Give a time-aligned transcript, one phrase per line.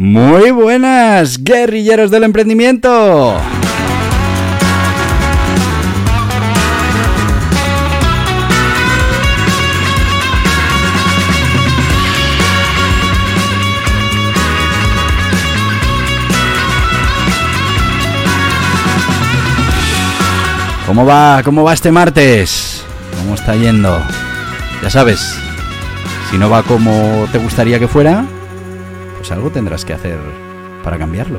[0.00, 3.34] Muy buenas, guerrilleros del emprendimiento.
[20.86, 21.42] ¿Cómo va?
[21.42, 22.84] ¿Cómo va este martes?
[23.18, 24.00] ¿Cómo está yendo?
[24.80, 25.34] Ya sabes,
[26.30, 28.24] si no va como te gustaría que fuera,
[29.28, 30.18] pues algo tendrás que hacer
[30.82, 31.38] para cambiarlo.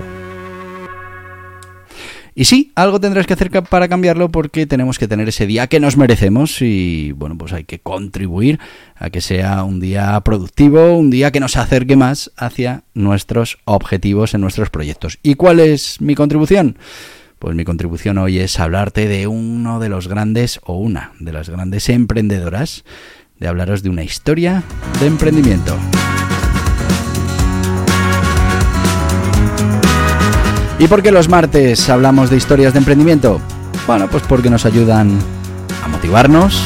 [2.36, 5.80] Y sí, algo tendrás que hacer para cambiarlo porque tenemos que tener ese día que
[5.80, 8.59] nos merecemos y bueno, pues hay que contribuir
[8.96, 14.36] a que sea un día productivo, un día que nos acerque más hacia nuestros objetivos
[14.36, 15.18] en nuestros proyectos.
[15.24, 16.78] ¿Y cuál es mi contribución?
[17.40, 21.50] Pues mi contribución hoy es hablarte de uno de los grandes o una de las
[21.50, 22.84] grandes emprendedoras,
[23.40, 24.62] de hablaros de una historia
[25.00, 25.76] de emprendimiento.
[30.80, 33.41] ¿Y por qué los martes hablamos de historias de emprendimiento?
[33.85, 35.19] Bueno, pues porque nos ayudan
[35.83, 36.61] a motivarnos,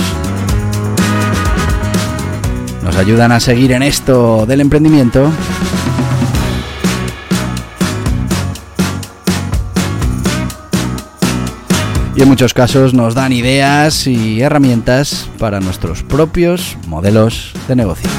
[2.84, 5.32] nos ayudan a seguir en esto del emprendimiento
[12.16, 18.10] y en muchos casos nos dan ideas y herramientas para nuestros propios modelos de negocio.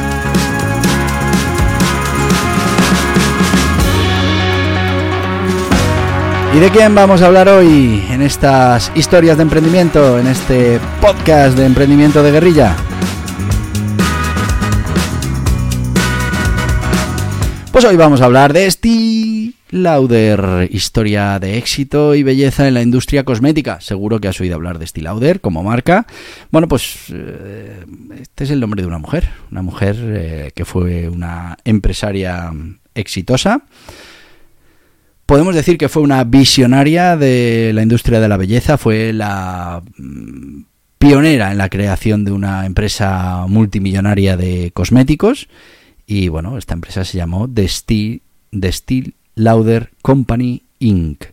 [6.55, 11.59] ¿Y de quién vamos a hablar hoy en estas historias de emprendimiento, en este podcast
[11.59, 12.77] de emprendimiento de guerrilla?
[17.73, 22.83] Pues hoy vamos a hablar de este Lauder, historia de éxito y belleza en la
[22.83, 23.81] industria cosmética.
[23.81, 26.07] Seguro que has oído hablar de Lauder como marca.
[26.53, 27.85] Bueno, pues eh,
[28.21, 32.53] este es el nombre de una mujer, una mujer eh, que fue una empresaria
[32.95, 33.63] exitosa.
[35.27, 40.63] Podemos decir que fue una visionaria de la industria de la belleza, fue la mm,
[40.99, 45.49] pionera en la creación de una empresa multimillonaria de cosméticos
[46.07, 51.25] y bueno, esta empresa se llamó The Steel, Lauder Company Inc.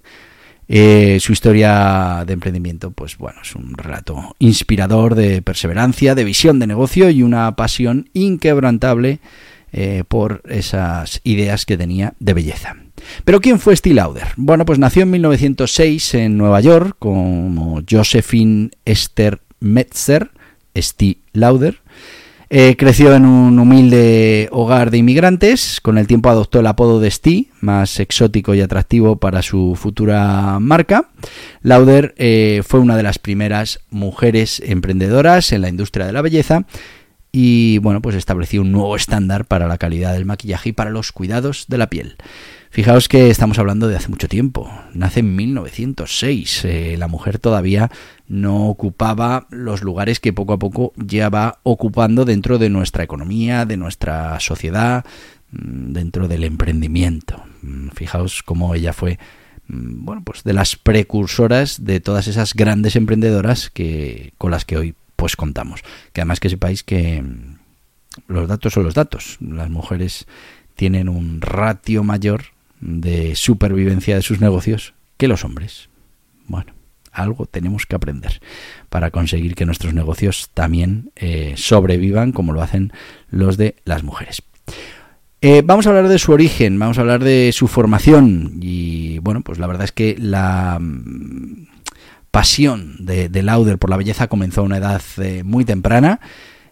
[0.73, 6.59] Eh, su historia de emprendimiento, pues bueno, es un relato inspirador de perseverancia, de visión
[6.59, 9.19] de negocio y una pasión inquebrantable
[9.73, 12.77] eh, por esas ideas que tenía de belleza.
[13.25, 14.27] Pero ¿quién fue Steve Lauder?
[14.37, 20.31] Bueno, pues nació en 1906 en Nueva York como Josephine Esther Metzer,
[20.75, 21.79] Steve Lauder.
[22.53, 25.79] Eh, creció en un humilde hogar de inmigrantes.
[25.79, 30.59] Con el tiempo adoptó el apodo de Steve, más exótico y atractivo para su futura
[30.59, 31.09] marca.
[31.61, 36.65] Lauder eh, fue una de las primeras mujeres emprendedoras en la industria de la belleza
[37.31, 41.13] y bueno, pues estableció un nuevo estándar para la calidad del maquillaje y para los
[41.13, 42.17] cuidados de la piel.
[42.71, 44.71] Fijaos que estamos hablando de hace mucho tiempo.
[44.93, 46.63] Nace en 1906.
[46.63, 47.91] Eh, la mujer todavía
[48.29, 53.65] no ocupaba los lugares que poco a poco ya va ocupando dentro de nuestra economía,
[53.65, 55.03] de nuestra sociedad,
[55.51, 57.43] mm, dentro del emprendimiento.
[57.61, 59.19] Mm, fijaos cómo ella fue
[59.67, 64.77] mm, bueno, pues de las precursoras de todas esas grandes emprendedoras que con las que
[64.77, 65.81] hoy pues contamos.
[66.13, 67.21] Que además que sepáis que
[68.29, 69.39] los datos son los datos.
[69.41, 70.25] Las mujeres
[70.75, 72.43] tienen un ratio mayor
[72.81, 75.89] de supervivencia de sus negocios que los hombres.
[76.47, 76.73] Bueno,
[77.11, 78.41] algo tenemos que aprender
[78.89, 82.91] para conseguir que nuestros negocios también eh, sobrevivan como lo hacen
[83.29, 84.41] los de las mujeres.
[85.43, 89.41] Eh, vamos a hablar de su origen, vamos a hablar de su formación y bueno,
[89.41, 91.67] pues la verdad es que la mm,
[92.29, 96.19] pasión de, Lauder por la belleza comenzó a una edad eh, muy temprana.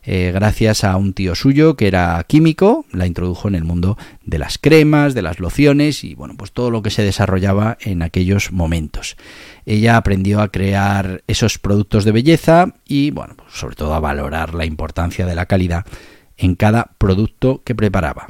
[0.03, 4.39] Eh, gracias a un tío suyo que era químico, la introdujo en el mundo de
[4.39, 8.51] las cremas, de las lociones y bueno, pues todo lo que se desarrollaba en aquellos
[8.51, 9.17] momentos.
[9.65, 14.53] Ella aprendió a crear esos productos de belleza y bueno, pues sobre todo a valorar
[14.55, 15.85] la importancia de la calidad
[16.37, 18.27] en cada producto que preparaba.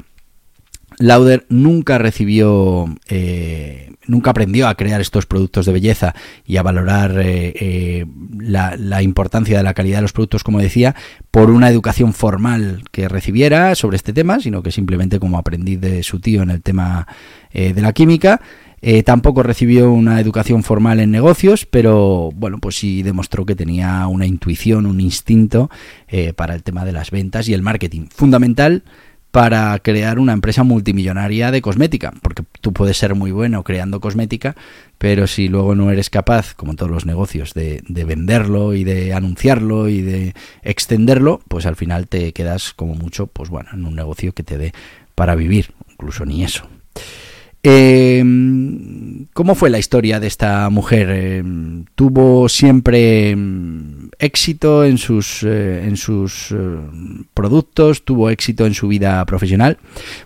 [1.00, 6.14] Lauder nunca recibió, eh, nunca aprendió a crear estos productos de belleza
[6.44, 8.06] y a valorar eh, eh,
[8.38, 10.94] la, importancia de la calidad de los productos, como decía,
[11.30, 16.02] por una educación formal que recibiera sobre este tema, sino que simplemente como aprendiz de
[16.02, 17.08] su tío en el tema
[17.52, 18.40] de la química.
[19.04, 24.26] tampoco recibió una educación formal en negocios, pero bueno, pues sí demostró que tenía una
[24.26, 25.70] intuición, un instinto
[26.36, 28.06] para el tema de las ventas y el marketing.
[28.14, 28.84] Fundamental
[29.30, 34.56] para crear una empresa multimillonaria de cosmética, porque tú puedes ser muy bueno creando cosmética,
[34.98, 39.88] pero si luego no eres capaz, como todos los negocios, de, venderlo y de anunciarlo
[39.88, 44.32] y de extenderlo, pues al final te quedas como mucho, pues bueno, en un negocio
[44.32, 44.72] que te dé
[45.14, 46.66] para vivir, incluso ni eso.
[47.62, 48.22] Eh,
[49.32, 51.08] ¿Cómo fue la historia de esta mujer?
[51.10, 51.42] Eh,
[51.94, 56.56] ¿Tuvo siempre mm, éxito en sus, eh, en sus eh,
[57.32, 58.04] productos?
[58.04, 59.78] ¿Tuvo éxito en su vida profesional?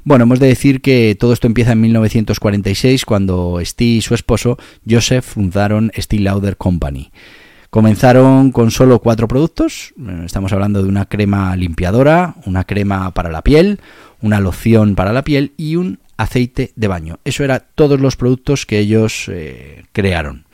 [0.04, 4.58] Bueno, hemos de decir que todo esto empieza en 1946 cuando Steve y su esposo
[4.88, 7.12] Joseph fundaron Steve Lauder Company.
[7.70, 9.94] Comenzaron con solo cuatro productos.
[10.24, 13.80] Estamos hablando de una crema limpiadora, una crema para la piel,
[14.22, 17.18] una loción para la piel y un aceite de baño.
[17.24, 20.44] Eso era todos los productos que ellos eh, crearon.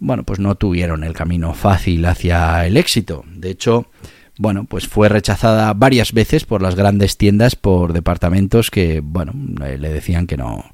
[0.00, 3.24] Bueno, pues no tuvieron el camino fácil hacia el éxito.
[3.34, 3.86] De hecho,
[4.38, 9.32] bueno, pues fue rechazada varias veces por las grandes tiendas, por departamentos que, bueno,
[9.64, 10.64] eh, le decían que no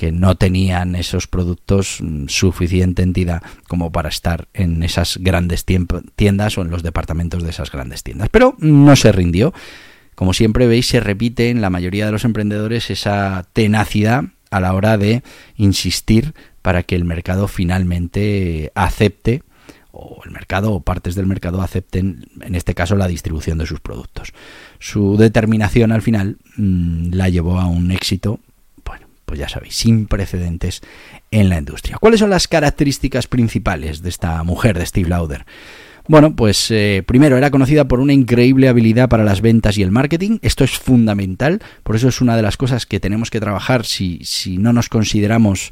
[0.00, 6.56] que no tenían esos productos mm, suficiente entidad como para estar en esas grandes tiendas
[6.56, 8.30] o en los departamentos de esas grandes tiendas.
[8.30, 9.52] Pero no se rindió
[10.20, 14.74] como siempre veis, se repite en la mayoría de los emprendedores esa tenacidad a la
[14.74, 15.22] hora de
[15.56, 19.42] insistir para que el mercado finalmente acepte
[19.92, 23.80] o el mercado o partes del mercado acepten, en este caso, la distribución de sus
[23.80, 24.34] productos.
[24.78, 28.40] Su determinación al final mm, la llevó a un éxito,
[28.84, 30.82] bueno, pues ya sabéis, sin precedentes
[31.30, 31.96] en la industria.
[31.98, 35.46] ¿Cuáles son las características principales de esta mujer, de Steve Lauder?
[36.08, 39.90] Bueno, pues eh, primero era conocida por una increíble habilidad para las ventas y el
[39.90, 40.38] marketing.
[40.42, 44.20] Esto es fundamental, por eso es una de las cosas que tenemos que trabajar si,
[44.24, 45.70] si no nos consideramos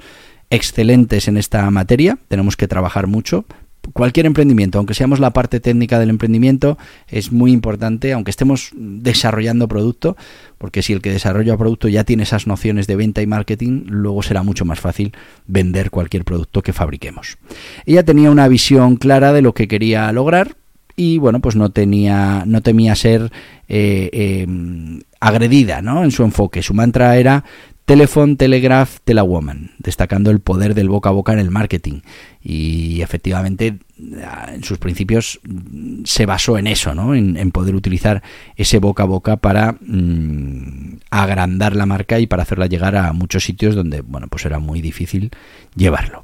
[0.50, 2.18] excelentes en esta materia.
[2.28, 3.44] Tenemos que trabajar mucho
[3.92, 6.78] cualquier emprendimiento, aunque seamos la parte técnica del emprendimiento,
[7.08, 10.16] es muy importante, aunque estemos desarrollando producto,
[10.58, 14.22] porque si el que desarrolla producto ya tiene esas nociones de venta y marketing, luego
[14.22, 15.12] será mucho más fácil
[15.46, 17.38] vender cualquier producto que fabriquemos.
[17.86, 20.56] Ella tenía una visión clara de lo que quería lograr
[20.96, 23.30] y bueno, pues no tenía, no temía ser
[23.68, 24.46] eh, eh,
[25.20, 26.02] agredida, ¿no?
[26.02, 26.60] En su enfoque.
[26.60, 27.44] Su mantra era
[27.88, 32.00] Telephone, Telegraph, Telewoman, destacando el poder del boca a boca en el marketing.
[32.42, 35.40] Y efectivamente, en sus principios
[36.04, 37.14] se basó en eso, ¿no?
[37.14, 38.22] En, poder utilizar
[38.56, 43.44] ese boca a boca para mm, agrandar la marca y para hacerla llegar a muchos
[43.44, 45.30] sitios donde, bueno, pues era muy difícil
[45.74, 46.20] llevarlo.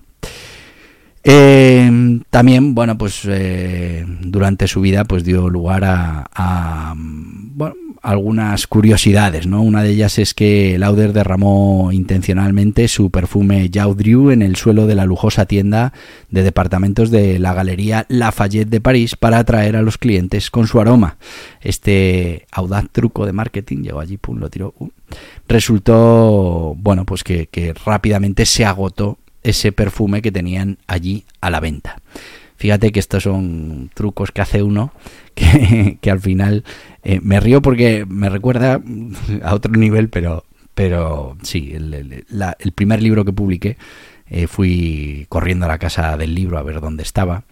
[1.25, 9.46] Eh, también, bueno, pues eh, durante su vida, pues dio lugar a, bueno, algunas curiosidades,
[9.46, 9.62] ¿no?
[9.62, 14.94] Una de ellas es que Lauder derramó intencionalmente su perfume Jaudrieu en el suelo de
[14.94, 15.92] la lujosa tienda
[16.30, 20.80] de departamentos de la Galería Lafayette de París para atraer a los clientes con su
[20.80, 21.16] aroma.
[21.62, 24.88] Este audaz truco de marketing, llegó allí, pum, lo tiró, uh,
[25.48, 32.02] resultó, bueno, pues que rápidamente se agotó ese perfume que tenían allí a la venta.
[32.64, 34.94] Fíjate que estos son trucos que hace uno
[35.34, 36.64] que, al final
[37.02, 38.81] eh, me río porque me recuerda
[39.43, 42.24] a otro nivel, pero, pero sí, el,
[42.74, 43.77] primer libro que publiqué
[44.31, 47.44] eh, fui corriendo a la casa del libro a ver dónde estaba.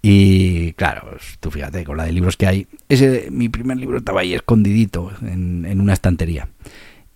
[0.00, 4.20] Y claro, tú fíjate, con la de libros que hay, ese mi primer libro estaba
[4.20, 6.50] ahí escondidito en, en una estantería.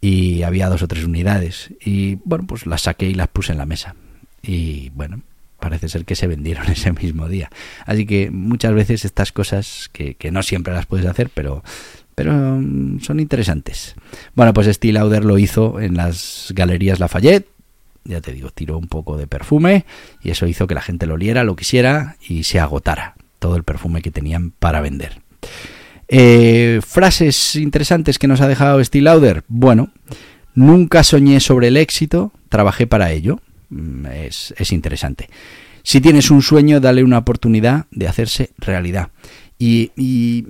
[0.00, 1.72] Y había dos o tres unidades.
[1.80, 3.94] Y bueno, pues las saqué y las puse en la mesa.
[4.42, 5.22] Y bueno,
[5.58, 7.50] parece ser que se vendieron ese mismo día.
[7.84, 11.62] Así que muchas veces estas cosas que, no siempre las puedes hacer, pero,
[12.14, 13.94] pero mm, son interesantes.
[14.34, 17.48] Bueno, pues Steve Lauder lo hizo en las galerías Lafayette.
[18.04, 19.84] Ya te digo, tiró un poco de perfume
[20.22, 23.64] y eso hizo que la gente lo oliera, lo quisiera y se agotara todo el
[23.64, 25.20] perfume que tenían para vender.
[26.08, 29.42] Eh, frases interesantes que nos ha dejado Steve Lauder.
[29.48, 29.90] Bueno,
[30.54, 33.40] nunca soñé sobre el éxito, trabajé para ello.
[33.70, 35.28] Mm, es, es interesante.
[35.82, 39.10] Si tienes un sueño, dale una oportunidad de hacerse realidad.
[39.58, 40.44] Y,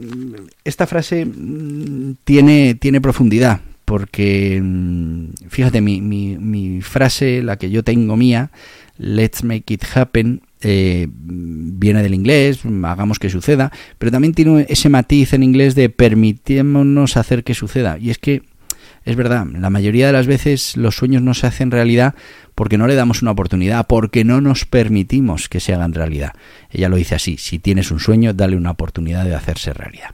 [0.65, 7.85] esta frase mm, tiene, tiene profundidad, porque mm, fíjate, mi, mi, frase, la que yo
[7.85, 8.51] tengo mía,
[8.99, 14.89] let's make it happen, eh, viene del inglés, hagamos que suceda, pero también tiene ese
[14.89, 17.99] matiz en inglés de permitémonos hacer que suceda.
[17.99, 18.43] Y es que
[19.07, 22.15] Es verdad, la mayoría de las veces los sueños no se hacen realidad
[22.57, 26.33] porque no le damos una oportunidad, porque no nos permitimos que se hagan realidad.
[26.71, 30.11] Ella lo dice así, si tienes un sueño, dale una oportunidad de hacerse realidad.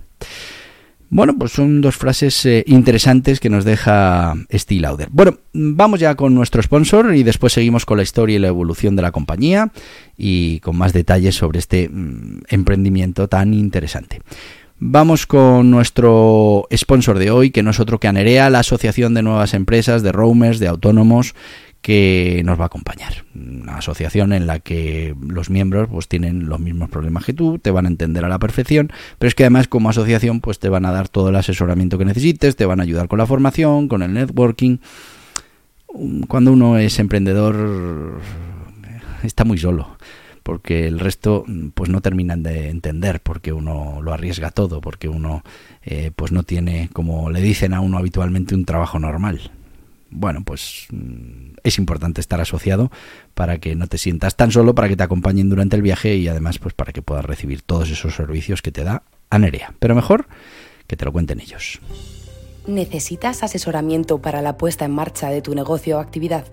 [1.08, 5.08] Bueno, pues son dos frases eh, interesantes que nos deja Steve Lauder.
[5.11, 8.96] Bueno, vamos ya con nuestro sponsor y después seguimos con la historia y la evolución
[8.96, 9.72] de la compañía
[10.16, 14.20] y con más detalles sobre este mm, emprendimiento tan interesante.
[14.84, 19.22] Vamos con nuestro sponsor de hoy, que no es otro que Anerea, la Asociación de
[19.22, 21.36] Nuevas Empresas, de Roamers, de Autónomos,
[21.82, 23.24] que nos va a acompañar.
[23.32, 27.70] Una asociación en la que los miembros pues tienen los mismos problemas que tú, te
[27.70, 30.84] van a entender a la perfección, pero es que además como asociación pues te van
[30.84, 34.02] a dar todo el asesoramiento que necesites, te van a ayudar con la formación, con
[34.02, 34.78] el networking.
[36.26, 38.20] Cuando uno es emprendedor
[39.22, 39.96] está muy solo
[40.42, 41.44] porque el resto
[41.75, 45.42] pues no terminan de entender porque uno lo arriesga todo porque uno
[45.82, 49.50] eh, pues no tiene como le dicen a uno habitualmente un trabajo normal
[50.12, 52.90] bueno, pues mm, es importante estar asociado
[53.34, 56.28] para que no te sientas tan solo, para que te acompañen durante el viaje y
[56.28, 59.75] además pues para que puedas recibir todos esos servicios que te da Anerea.
[59.78, 60.26] Pero mejor
[60.87, 61.80] que te lo cuenten ellos.
[62.66, 66.44] ¿Necesitas asesoramiento para la puesta en marcha de tu negocio o actividad?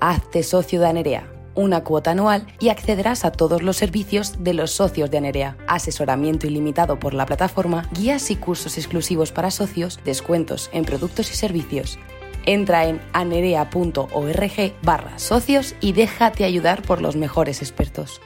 [0.00, 1.26] Hazte socio de Anerea,
[1.56, 5.56] una cuota anual y accederás a todos los servicios de los socios de Anerea.
[5.66, 11.34] Asesoramiento ilimitado por la plataforma, guías y cursos exclusivos para socios, descuentos en productos y
[11.34, 11.98] servicios
[12.46, 18.20] Entra en anerea.org barra socios y déjate ayudar por los mejores expertos.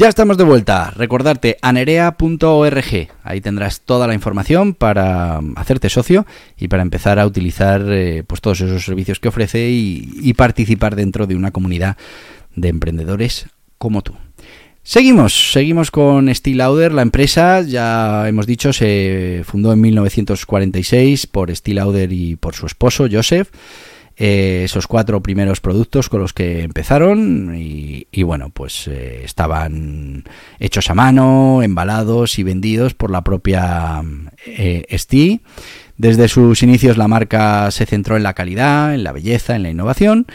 [0.00, 0.92] Ya estamos de vuelta.
[0.92, 3.08] Recordarte anerea.org.
[3.24, 6.24] Ahí tendrás toda la información para hacerte socio
[6.56, 11.26] y para empezar a utilizar eh, pues todos esos servicios que ofrece y participar dentro
[11.26, 11.96] de una comunidad
[12.54, 14.14] de emprendedores como tú.
[14.84, 16.92] Seguimos, seguimos con Steel Lauder.
[16.92, 22.66] La empresa, ya hemos dicho, se fundó en 1946 por Steel Lauder y por su
[22.66, 23.50] esposo, Joseph.
[24.20, 30.24] Eh, esos cuatro primeros productos con los que empezaron y, bueno, pues eh, estaban
[30.58, 34.02] hechos a mano, embalados y vendidos por la propia
[34.44, 35.40] eh,
[35.96, 39.70] Desde sus inicios la marca se centró en la calidad, en la belleza, en la
[39.70, 40.26] innovación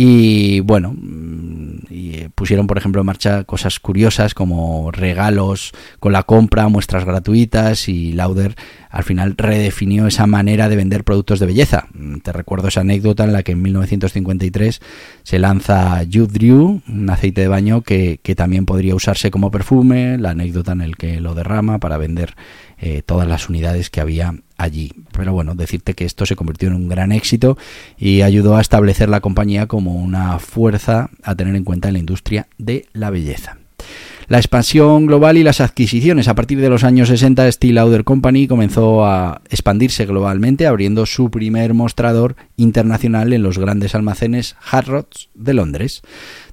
[0.00, 6.12] y bueno, mm, y eh, pusieron por ejemplo en marcha cosas curiosas como regalos con
[6.12, 8.54] la compra, muestras gratuitas y Lauder
[8.90, 11.86] al final redefinió esa manera de vender productos de belleza.
[11.92, 14.80] Mm, te recuerdo esa anécdota en la que en 1953
[15.22, 20.18] se lanza Youth Drew, un aceite de baño que, que también podría usarse como perfume,
[20.18, 22.34] la anécdota en el que lo derrama para vender
[22.80, 24.92] eh, todas las unidades que había allí.
[25.12, 27.58] Pero bueno, decirte que esto se convirtió en un gran éxito
[27.96, 32.00] y ayudó a establecer la compañía como una fuerza a tener en cuenta en la
[32.00, 33.58] industria de la belleza.
[34.28, 36.28] La expansión global y las adquisiciones.
[36.28, 41.30] A partir de los años 60, Steel Lauder Company comenzó a expandirse globalmente, abriendo su
[41.30, 46.02] primer mostrador internacional en los grandes almacenes Harrods de Londres.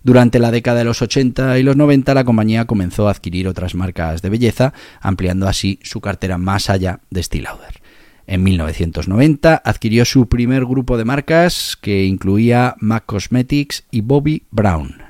[0.04, 3.76] Durante la década de los 80 y los 90, la compañía comenzó a adquirir otras
[3.76, 7.82] marcas de belleza, ampliando así su cartera más allá de Steel Lauder.
[8.26, 15.05] En 1990 adquirió su primer grupo de marcas que incluía MAC Cosmetics y Bobby Brown.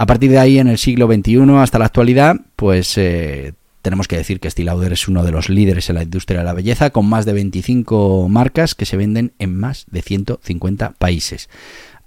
[0.00, 3.52] A partir de ahí, en el siglo XXI hasta la actualidad, pues eh,
[3.82, 6.46] tenemos que decir que Estée Lauder es uno de los líderes en la industria de
[6.46, 11.50] la belleza, con más de 25 marcas que se venden en más de 150 países.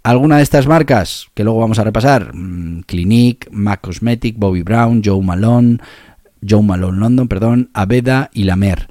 [0.02, 5.04] Alguna de estas marcas que luego vamos a repasar, mm, Clinique, MAC Cosmetic, Bobby Brown,
[5.06, 5.78] Joe Malone,
[6.42, 8.90] Joe Malone London, perdón, Aveda y La Mer.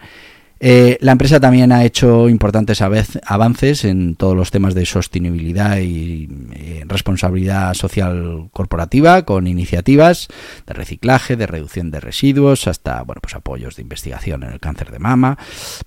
[0.64, 6.28] Eh, la empresa también ha hecho importantes avances en todos los temas de sostenibilidad y
[6.52, 10.28] eh, responsabilidad social corporativa, con iniciativas
[10.64, 14.92] de reciclaje, de reducción de residuos, hasta bueno, pues apoyos de investigación en el cáncer
[14.92, 15.37] de mama.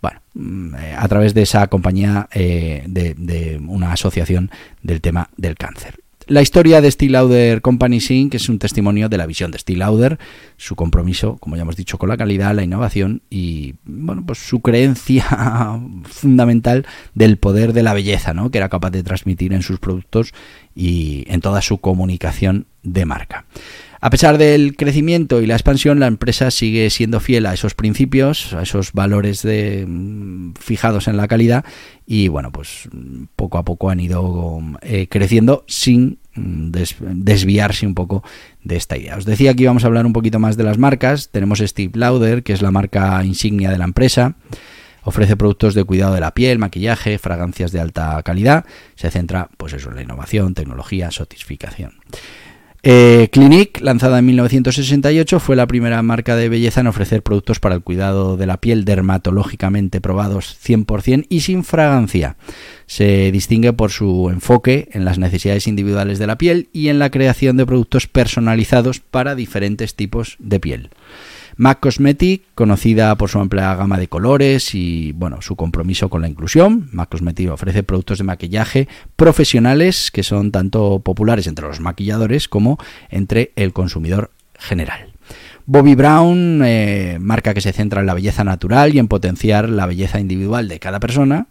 [0.02, 4.52] Bueno, mm, eh, a través de esa compañía de una asociación
[4.84, 6.05] del tema del cáncer.
[6.28, 8.34] La historia de Steel Lauder Company Inc.
[8.34, 10.18] es un testimonio de la visión de Steel Lauder,
[10.58, 14.62] su compromiso, como ya hemos dicho, con la calidad, la innovación y bueno, pues su
[14.62, 15.24] creencia
[16.04, 18.50] fundamental del poder de la belleza, ¿no?
[18.50, 20.34] que era capaz de transmitir en sus productos
[20.74, 23.46] y en toda su comunicación de marca.
[24.06, 28.54] A pesar del crecimiento y la expansión, la empresa sigue siendo fiel a esos principios,
[28.54, 31.66] a esos valores de, mm, fijados en la calidad
[32.06, 32.88] y bueno, pues
[33.36, 36.70] poco a poco han ido eh, creciendo sin mm,
[37.16, 38.24] desviarse un poco
[38.64, 39.18] de esta idea.
[39.18, 41.32] Os decía que íbamos a hablar un poquito más de las marcas.
[41.32, 44.36] Tenemos Steve Lauder, que es la marca insignia de la empresa.
[45.02, 48.66] Ofrece productos de cuidado de la piel, maquillaje, fragancias de alta calidad.
[48.94, 51.94] Se centra, pues eso, en la innovación, tecnología, sofisticación.
[52.88, 57.74] Eh, Clinique, lanzada en 1968, fue la primera marca de belleza en ofrecer productos para
[57.74, 62.38] el cuidado de la piel dermatológicamente probados 100% y sin fragancia.
[62.86, 67.10] Se distingue por su enfoque en las necesidades individuales de la piel y en la
[67.10, 70.90] creación de productos personalizados para diferentes tipos de piel.
[71.58, 76.28] MAC Cosmetic, conocida por su amplia gama de colores y bueno, su compromiso con la
[76.28, 76.90] inclusión.
[76.92, 82.78] MAC Cosmetic ofrece productos de maquillaje profesionales que son tanto populares entre los maquilladores como
[83.10, 85.14] entre el consumidor general.
[85.66, 89.86] Bobby Brown, eh, marca que se centra en la belleza natural y en potenciar la
[89.86, 91.48] belleza individual de cada persona,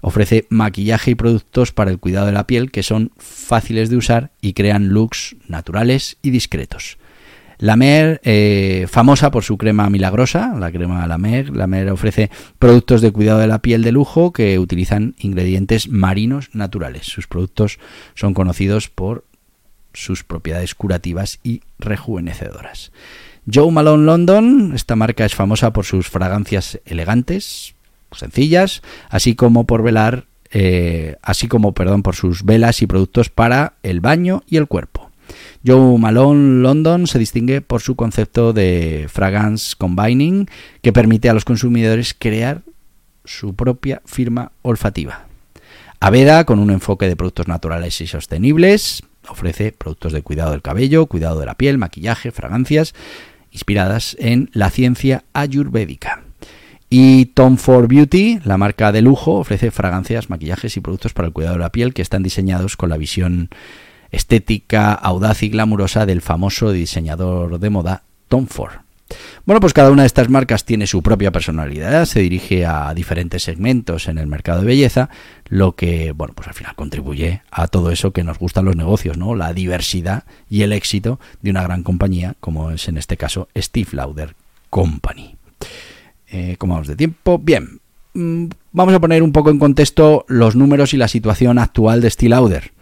[0.00, 4.30] ofrece maquillaje y productos para el cuidado de la piel que son fáciles de usar
[4.40, 6.98] y crean looks naturales y discretos.
[7.58, 12.30] La Mer, eh, famosa por su crema milagrosa, la crema La Mer, la Mer ofrece
[12.58, 17.06] productos de cuidado de la piel de lujo que utilizan ingredientes marinos naturales.
[17.06, 17.80] Sus productos
[18.14, 19.24] son conocidos por
[19.92, 22.92] sus propiedades curativas y rejuvenecedoras.
[23.52, 27.74] Joe Malone London, esta marca es famosa por sus fragancias elegantes,
[28.12, 33.74] sencillas, así como por velar, eh, así como, perdón, por sus velas y productos para
[33.82, 34.97] el baño y el cuerpo.
[35.66, 40.48] Joe Malone London se distingue por su concepto de fragrance combining
[40.82, 42.62] que permite a los consumidores crear
[43.24, 45.26] su propia firma olfativa.
[46.00, 51.06] Aveda, con un enfoque de productos naturales y sostenibles, ofrece productos de cuidado del cabello,
[51.06, 52.94] cuidado de la piel, maquillaje, fragancias,
[53.50, 56.22] inspiradas en la ciencia ayurvédica.
[56.90, 61.34] Y Tom Ford Beauty, la marca de lujo, ofrece fragancias, maquillajes y productos para el
[61.34, 63.50] cuidado de la piel que están diseñados con la visión
[64.10, 68.88] estética audaz y glamurosa del famoso diseñador de moda Tom Ford.
[69.46, 73.42] Bueno, pues cada una de estas marcas tiene su propia personalidad, se dirige a diferentes
[73.42, 75.08] segmentos en el mercado de belleza,
[75.48, 79.16] lo que, bueno, pues al final contribuye a todo eso que nos gustan los negocios,
[79.16, 79.34] ¿no?
[79.34, 83.88] La diversidad y el éxito de una gran compañía, como es en este caso Steve
[83.92, 84.34] Lauder
[84.68, 85.36] Company.
[86.30, 87.38] Eh, ¿Cómo vamos de tiempo?
[87.38, 87.80] Bien,
[88.12, 92.10] mm, vamos a poner un poco en contexto los números y la situación actual de
[92.10, 92.72] Steve Lauder.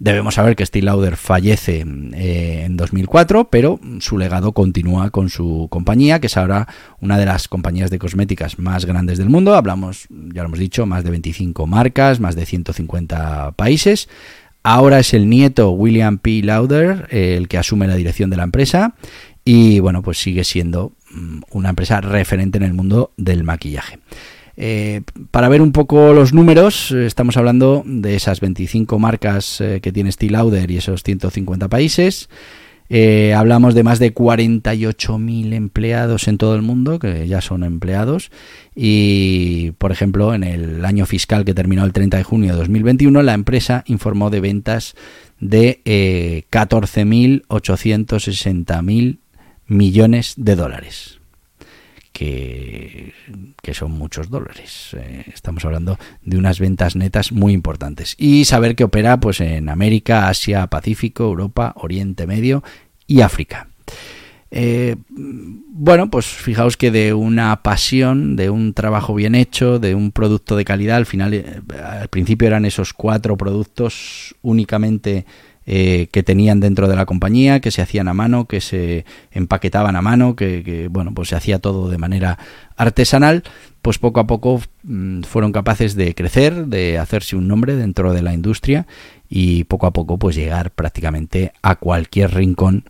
[0.00, 5.68] Debemos saber que Steve Lauder fallece eh, en 2004, pero su legado continúa con su
[5.70, 6.68] compañía, que es ahora
[7.00, 9.54] una de las compañías de cosméticas más grandes del mundo.
[9.54, 14.08] Hablamos, ya lo hemos dicho, más de 25 marcas, más de 150 países.
[14.62, 16.40] Ahora es el nieto William P.
[16.44, 18.94] Lauder el que asume la dirección de la empresa
[19.44, 23.98] y bueno, pues sigue siendo mm, una empresa referente en el mundo del maquillaje.
[24.62, 29.80] Eh, para ver un poco los números, eh, estamos hablando de esas 25 marcas eh,
[29.82, 32.28] que tiene Steel Lauder y esos 150 países.
[33.34, 38.30] hablamos de más de 48.000 empleados en todo el mundo, que ya son empleados.
[38.76, 43.22] Y, por ejemplo, en el año fiscal que terminó el 30 de junio de 2021,
[43.22, 44.94] la empresa informó de ventas
[45.38, 45.80] de
[46.50, 49.20] 14.860.000
[49.68, 51.19] millones de dólares
[52.20, 54.94] que, son muchos dólares.
[54.98, 58.14] Eh, estamos hablando de unas ventas netas muy importantes.
[58.18, 62.62] Y saber que opera pues, en América, Asia, Pacífico, Europa, Oriente Medio
[63.06, 63.68] y África.
[64.50, 70.10] Eh, bueno, pues fijaos que de una pasión, de un trabajo bien hecho, de un
[70.10, 75.24] producto de calidad, al final, eh, al principio eran esos cuatro productos únicamente
[75.72, 79.94] eh, que tenían dentro de la compañía, que se hacían a mano, que se empaquetaban
[79.94, 82.40] a mano, que, bueno, pues se hacía todo de manera
[82.76, 83.44] artesanal,
[83.80, 88.20] pues poco a poco mm, fueron capaces de crecer, de hacerse un nombre dentro de
[88.20, 88.88] la industria
[89.28, 92.82] y poco a poco pues llegar prácticamente a cualquier rincón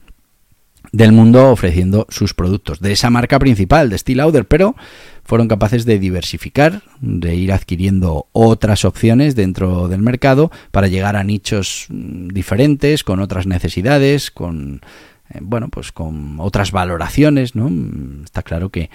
[0.90, 4.74] del mundo ofreciendo sus productos de esa marca principal de Steel Lauder, pero
[5.30, 11.22] fueron capaces de diversificar, de ir adquiriendo otras opciones dentro del mercado para llegar a
[11.22, 14.80] nichos mm, diferentes, con otras necesidades, con
[15.32, 17.70] eh, bueno, pues con otras valoraciones, ¿no?
[17.70, 18.90] Mm, está claro que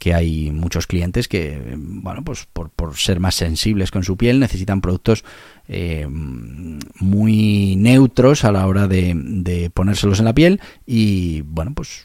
[0.00, 4.40] que hay muchos clientes que, bueno, pues por, por, ser más sensibles con su piel
[4.40, 5.24] necesitan productos
[5.68, 12.04] eh, muy neutros a la hora de, ponérselos en la piel y, bueno, pues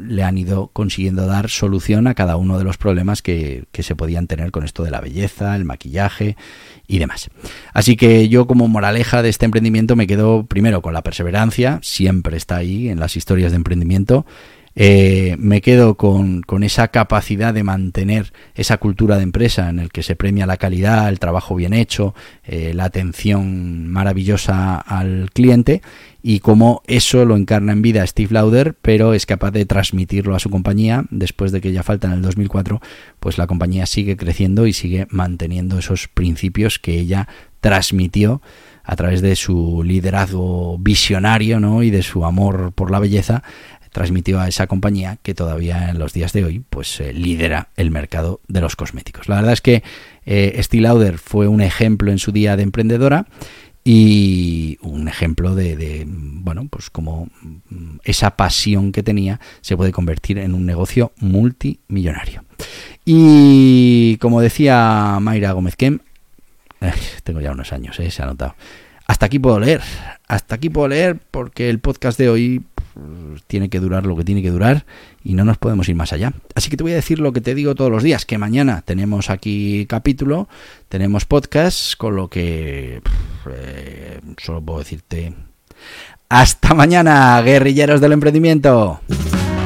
[0.00, 3.96] le han ido consiguiendo dar solución a cada uno de los problemas que, que se
[3.96, 6.36] podían tener con esto de la belleza, el maquillaje
[6.86, 7.30] y demás.
[7.72, 12.36] Así que yo como moraleja de este emprendimiento me quedo primero con la perseverancia, siempre
[12.36, 14.24] está ahí en las historias de emprendimiento,
[14.76, 20.02] eh, me quedo con, esa capacidad de mantener esa cultura de empresa en el que
[20.02, 25.82] se premia la calidad, el trabajo bien hecho, eh, la atención maravillosa al cliente
[26.22, 30.40] y cómo eso lo encarna en vida Steve Lauder, pero es capaz de transmitirlo a
[30.40, 32.80] su compañía después de que ya falta en el 2004,
[33.20, 37.28] pues la compañía sigue creciendo y sigue manteniendo esos principios que ella
[37.60, 38.42] transmitió
[38.84, 41.82] a través de su liderazgo visionario ¿no?
[41.82, 43.42] y de su amor por la belleza,
[43.94, 47.92] transmitió a esa compañía que todavía en los días de hoy pues eh, lidera el
[47.92, 49.28] mercado de los cosméticos.
[49.28, 49.84] La verdad es que
[50.26, 53.26] eh, Lauder fue un ejemplo en su día de emprendedora
[53.84, 57.28] y un ejemplo de, bueno pues como
[58.02, 62.44] esa pasión que tenía se puede convertir en un negocio multimillonario
[63.04, 66.00] y como decía Mayra Gómez Kem
[67.22, 68.56] tengo ya unos años eh, se ha notado
[69.06, 69.82] hasta aquí puedo leer
[70.26, 72.62] hasta aquí puedo leer porque el podcast de hoy
[73.46, 74.86] tiene que durar lo que tiene que durar
[75.22, 76.32] y no nos podemos ir más allá.
[76.54, 78.82] Así que te voy a decir lo que te digo todos los días, que mañana
[78.84, 80.48] tenemos aquí capítulo,
[80.88, 83.00] tenemos podcast, con lo que
[83.50, 85.34] eh, solo puedo decirte
[86.28, 89.00] hasta mañana, guerrilleros del emprendimiento.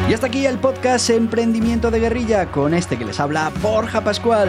[0.09, 4.49] Y hasta aquí el podcast Emprendimiento de Guerrilla con este que les habla Borja Pascual.